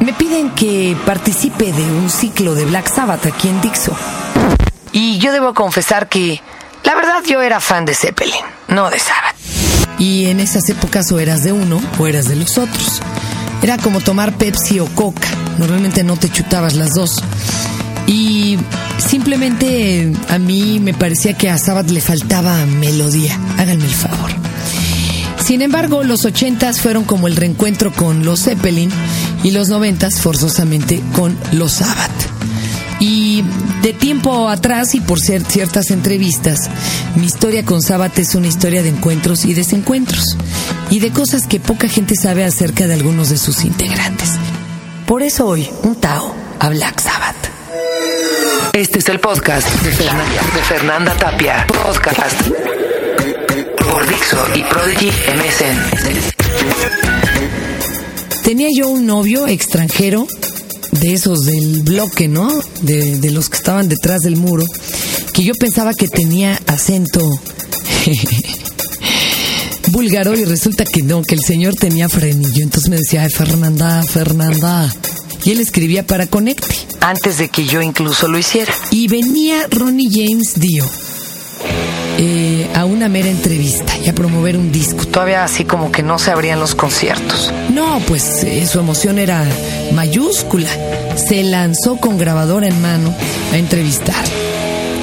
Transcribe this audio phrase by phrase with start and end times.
[0.00, 3.96] me piden que participe de un ciclo de Black Sabbath aquí en Dixo.
[4.92, 6.40] Y yo debo confesar que,
[6.84, 9.36] la verdad, yo era fan de Zeppelin, no de Sabbath.
[9.98, 13.00] Y en esas épocas o eras de uno o eras de los otros.
[13.62, 15.28] Era como tomar Pepsi o Coca.
[15.58, 17.22] Normalmente no te chutabas las dos.
[18.06, 18.58] Y
[18.98, 23.38] simplemente a mí me parecía que a Sabbath le faltaba melodía.
[23.58, 24.30] Háganme el favor.
[25.46, 28.90] Sin embargo, los ochentas fueron como el reencuentro con los Zeppelin
[29.42, 32.10] y los noventas forzosamente con los Sabbath.
[32.98, 33.44] Y
[33.82, 36.70] de tiempo atrás y por ciertas entrevistas,
[37.14, 40.36] mi historia con Sabbath es una historia de encuentros y desencuentros
[40.90, 44.32] y de cosas que poca gente sabe acerca de algunos de sus integrantes.
[45.06, 47.36] Por eso hoy, un Tao a Black Sabbath.
[48.72, 51.66] Este es el podcast de Fernanda, de Fernanda Tapia.
[51.66, 52.40] Podcast
[53.78, 56.36] por Dixo y Prodigy MSN.
[58.46, 60.24] Tenía yo un novio extranjero
[60.92, 62.48] de esos del bloque, ¿no?
[62.82, 64.64] De, de los que estaban detrás del muro,
[65.32, 67.28] que yo pensaba que tenía acento
[69.90, 72.62] búlgaro y resulta que no, que el señor tenía frenillo.
[72.62, 74.94] Entonces me decía, Ay, Fernanda, Fernanda.
[75.44, 78.72] Y él escribía para Conecte, antes de que yo incluso lo hiciera.
[78.92, 80.84] Y venía Ronnie James Dio
[82.18, 85.06] eh, a una mera entrevista y a promover un disco.
[85.06, 87.52] Todavía así como que no se abrían los conciertos.
[87.72, 89.44] No, pues eh, su emoción era
[89.92, 90.68] mayúscula.
[91.16, 93.14] Se lanzó con grabadora en mano
[93.52, 94.24] a entrevistar.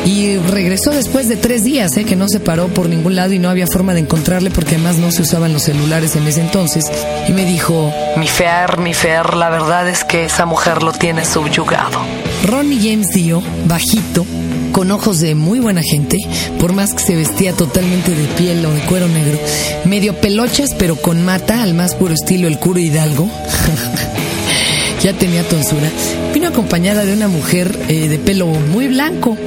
[0.06, 2.04] Y regresó después de tres días, ¿eh?
[2.04, 4.98] que no se paró por ningún lado y no había forma de encontrarle porque además
[4.98, 6.86] no se usaban los celulares en ese entonces.
[7.30, 11.24] Y me dijo, mi Fer, mi Fer, la verdad es que esa mujer lo tiene
[11.24, 12.00] subyugado.
[12.46, 14.26] Ronnie James Dio, bajito,
[14.74, 16.18] con ojos de muy buena gente,
[16.60, 19.40] por más que se vestía totalmente de piel o de cuero negro,
[19.86, 23.30] medio pelochas pero con mata al más puro estilo el curo Hidalgo.
[25.02, 25.90] ya tenía tonsura.
[26.34, 29.38] Vino acompañada de una mujer eh, de pelo muy blanco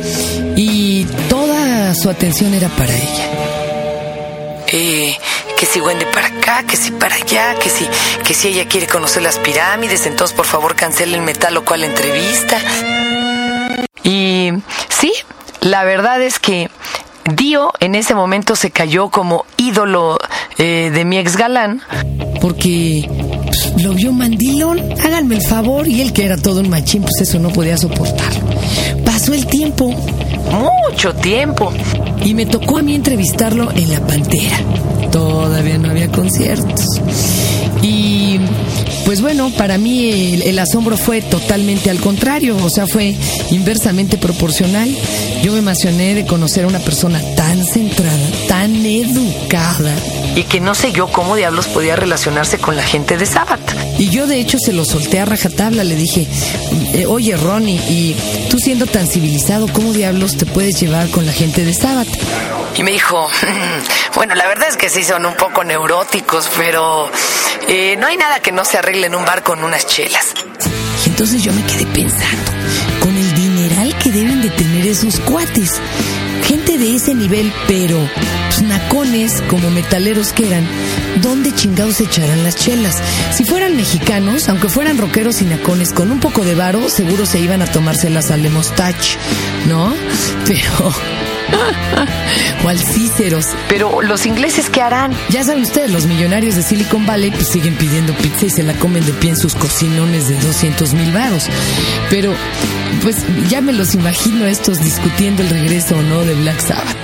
[0.54, 3.30] y toda su atención era para ella.
[4.68, 5.16] Eh,
[5.58, 7.86] que si Wendy para acá, que si para allá, que si,
[8.24, 11.82] que si ella quiere conocer las pirámides, entonces por favor cancele el metal o cual
[11.82, 12.58] entrevista.
[14.04, 14.52] Y
[14.98, 15.12] sí,
[15.60, 16.70] la verdad es que
[17.34, 20.18] Dio en ese momento se cayó como ídolo
[20.58, 21.82] eh, de mi ex galán
[22.40, 23.08] porque
[23.46, 27.20] pues, lo vio mandilón, háganme el favor, y él que era todo un machín, pues
[27.20, 28.32] eso no podía soportar.
[29.04, 29.92] Pasó el tiempo,
[30.88, 31.72] mucho tiempo,
[32.24, 34.58] y me tocó a mí entrevistarlo en La Pantera.
[35.10, 37.00] Todavía no había conciertos.
[39.06, 43.14] Pues bueno, para mí el, el, asombro fue totalmente al contrario, o sea, fue
[43.52, 44.92] inversamente proporcional.
[45.44, 49.94] Yo me emocioné de conocer a una persona tan centrada, tan educada,
[50.36, 53.74] y que no sé yo cómo diablos podía relacionarse con la gente de Sabbath.
[53.98, 56.28] Y yo de hecho se lo solté a rajatabla, le dije,
[56.92, 58.14] eh, oye Ronnie, y
[58.50, 62.08] tú siendo tan civilizado, ¿cómo diablos te puedes llevar con la gente de Sabbath?
[62.76, 63.28] Y me dijo,
[64.14, 67.10] bueno, la verdad es que sí son un poco neuróticos, pero
[67.66, 70.34] eh, no hay nada que no se arregle en un bar con unas chelas.
[71.06, 72.52] Y entonces yo me quedé pensando,
[73.00, 75.80] con el dineral que deben de tener esos cuates,
[76.78, 77.98] de ese nivel, pero
[78.48, 80.66] pues, nacones como metaleros que eran,
[81.22, 82.96] ¿dónde chingados echarán las chelas?
[83.32, 87.40] Si fueran mexicanos, aunque fueran rockeros y nacones, con un poco de varo, seguro se
[87.40, 89.16] iban a tomárselas al Lemostach,
[89.68, 89.94] ¿no?
[90.46, 91.35] Pero...
[92.64, 93.48] o al Cíceros.
[93.68, 95.12] Pero los ingleses, ¿qué harán?
[95.30, 98.74] Ya saben ustedes, los millonarios de Silicon Valley pues siguen pidiendo pizza y se la
[98.74, 101.48] comen de pie en sus cocinones de 200 mil varos.
[102.10, 102.34] Pero,
[103.02, 103.16] pues
[103.48, 106.96] ya me los imagino estos discutiendo el regreso o no de Black Sabbath.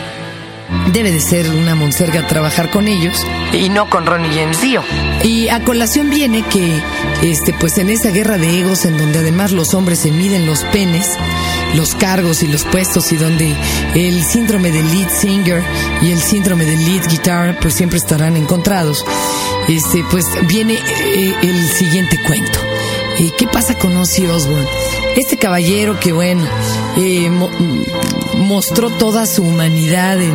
[0.92, 3.14] Debe de ser una monserga trabajar con ellos
[3.52, 4.82] y no con Ronnie James Dio.
[5.22, 6.80] Y a colación viene que,
[7.22, 10.64] este, pues en esa guerra de egos en donde además los hombres se miden los
[10.64, 11.06] penes,
[11.74, 13.54] los cargos y los puestos y donde
[13.94, 15.62] el síndrome del lead singer
[16.02, 19.04] y el síndrome del lead guitar pues siempre estarán encontrados.
[19.68, 22.58] Este, pues viene eh, el siguiente cuento.
[23.18, 24.68] Eh, ¿Qué pasa con Ozzy Osbourne?
[25.16, 26.44] Este caballero que bueno,
[26.96, 27.50] eh, mo
[28.38, 30.34] mostró toda su humanidad en,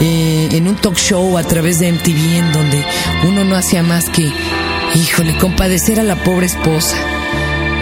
[0.00, 2.84] eh, en un talk show a través de MTV en donde
[3.26, 4.32] uno no hacía más que,
[4.94, 6.96] híjole, compadecer a la pobre esposa.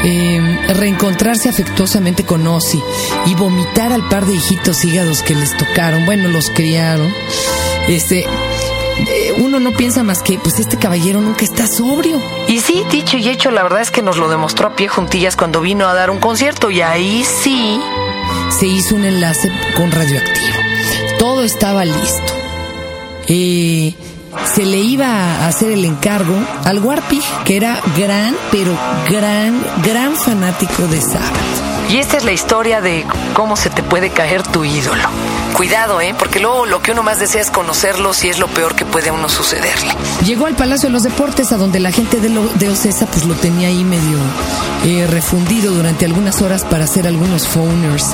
[0.04, 2.82] Eh, reencontrarse afectuosamente con Ozzy
[3.26, 7.12] y vomitar al par de hijitos hígados que les tocaron, bueno, los criaron.
[7.88, 8.26] Este,
[9.38, 12.20] uno no piensa más que, pues este caballero nunca está sobrio.
[12.48, 15.36] Y sí, dicho y hecho, la verdad es que nos lo demostró a pie juntillas
[15.36, 17.80] cuando vino a dar un concierto y ahí sí
[18.50, 20.56] se hizo un enlace con radioactivo.
[21.18, 22.32] Todo estaba listo.
[23.28, 23.94] Eh,
[24.54, 28.76] se le iba a hacer el encargo al Warpig, que era gran, pero
[29.08, 31.90] gran, gran fanático de Sabbath.
[31.90, 35.02] Y esta es la historia de cómo se te puede caer tu ídolo.
[35.54, 36.14] Cuidado, ¿eh?
[36.18, 39.10] Porque luego lo que uno más desea es conocerlos y es lo peor que puede
[39.10, 39.92] a uno sucederle.
[40.24, 43.34] Llegó al Palacio de los Deportes, a donde la gente de, de Ocesa pues lo
[43.34, 44.16] tenía ahí medio
[44.84, 48.12] eh, refundido durante algunas horas para hacer algunos phoners.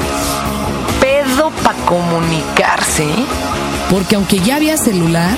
[1.00, 3.26] Pedo para comunicarse, ¿eh?
[3.90, 5.36] Porque aunque ya había celular,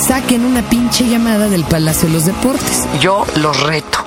[0.00, 2.84] saquen una pinche llamada del Palacio de los Deportes.
[3.00, 4.04] Yo los reto.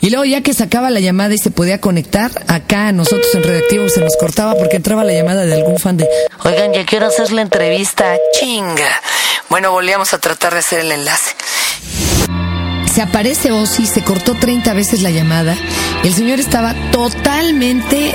[0.00, 3.88] Y luego ya que sacaba la llamada y se podía conectar, acá nosotros en Redactivo
[3.90, 6.08] se nos cortaba porque entraba la llamada de algún fan de,
[6.42, 9.00] oigan, ya quiero hacer la entrevista, chinga.
[9.50, 11.32] Bueno, volvíamos a tratar de hacer el enlace.
[12.94, 15.54] Se aparece Ozzy, se cortó 30 veces la llamada.
[16.02, 18.12] El señor estaba totalmente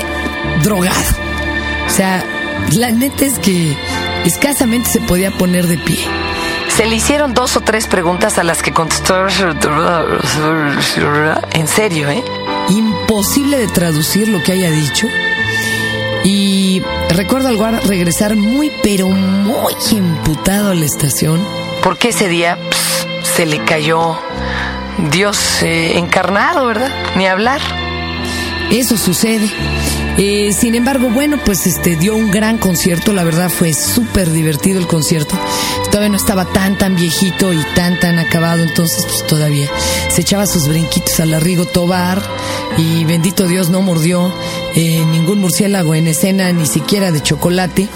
[0.62, 0.96] drogado.
[1.86, 2.24] O sea,
[2.72, 3.76] la neta es que
[4.28, 5.98] escasamente se podía poner de pie.
[6.68, 9.26] Se le hicieron dos o tres preguntas a las que contestó.
[11.52, 12.22] En serio, ¿eh?
[12.68, 15.06] Imposible de traducir lo que haya dicho.
[16.24, 21.42] Y recuerdo al guarda regresar muy, pero muy imputado a la estación.
[21.82, 22.58] Porque ese día
[23.22, 24.18] se le cayó
[25.10, 26.90] Dios eh, encarnado, ¿verdad?
[27.16, 27.60] Ni hablar.
[28.70, 29.48] Eso sucede.
[30.18, 34.78] Eh, sin embargo, bueno, pues este dio un gran concierto, la verdad fue súper divertido
[34.78, 35.38] el concierto.
[35.90, 39.68] Todavía no estaba tan tan viejito y tan tan acabado, entonces pues todavía
[40.08, 42.22] se echaba sus brinquitos al arrigo Tobar
[42.78, 44.32] y bendito Dios no mordió
[44.74, 47.88] eh, ningún murciélago en escena, ni siquiera de chocolate.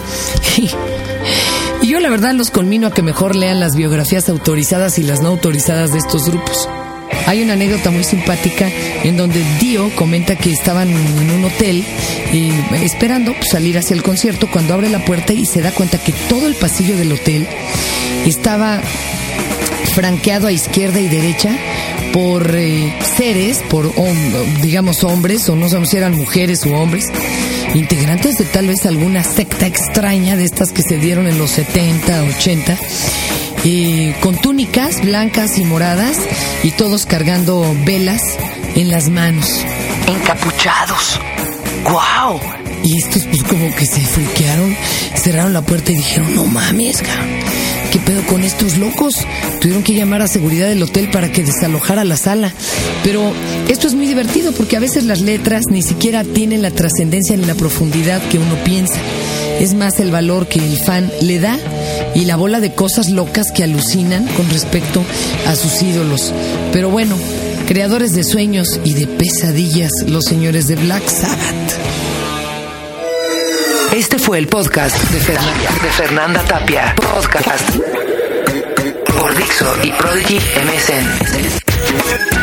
[1.82, 5.22] y yo la verdad los conmino a que mejor lean las biografías autorizadas y las
[5.22, 6.68] no autorizadas de estos grupos.
[7.30, 8.68] Hay una anécdota muy simpática
[9.04, 11.84] en donde Dio comenta que estaban en un hotel
[12.32, 15.98] eh, esperando pues, salir hacia el concierto cuando abre la puerta y se da cuenta
[15.98, 17.46] que todo el pasillo del hotel
[18.26, 18.80] estaba
[19.94, 21.56] franqueado a izquierda y derecha
[22.12, 23.92] por eh, seres, por
[24.60, 27.12] digamos hombres, o no sabemos si eran mujeres o hombres,
[27.76, 32.24] integrantes de tal vez alguna secta extraña de estas que se dieron en los 70,
[32.24, 32.78] 80
[33.64, 36.18] eh, con túnicas blancas y moradas
[36.62, 38.22] y todos cargando velas
[38.74, 39.64] en las manos.
[40.06, 41.20] Encapuchados.
[41.84, 42.40] ¡Guau!
[42.82, 44.74] Y estos pues como que se friquearon,
[45.14, 47.02] cerraron la puerta y dijeron, no mames,
[47.92, 49.16] ¿qué pedo con estos locos?
[49.60, 52.54] Tuvieron que llamar a seguridad del hotel para que desalojara la sala.
[53.04, 53.32] Pero
[53.68, 57.44] esto es muy divertido porque a veces las letras ni siquiera tienen la trascendencia ni
[57.44, 58.98] la profundidad que uno piensa.
[59.60, 61.58] Es más el valor que el fan le da
[62.14, 65.02] y la bola de cosas locas que alucinan con respecto
[65.46, 66.32] a sus ídolos.
[66.72, 67.16] Pero bueno,
[67.66, 71.76] creadores de sueños y de pesadillas, los señores de Black Sabbath.
[73.94, 75.20] Este fue el podcast de,
[75.90, 76.94] Fernanda Tapia.
[76.94, 77.68] Podcast
[79.18, 82.39] por Dixo y Prodigy MSN.